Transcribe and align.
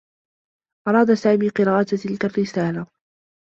أراد 0.87 1.13
سامي 1.13 1.49
قراءة 1.49 1.83
تلك 1.83 2.25
الرّسالة. 2.25 2.87